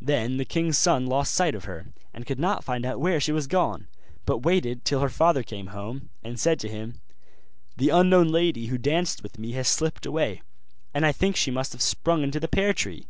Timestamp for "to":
6.60-6.70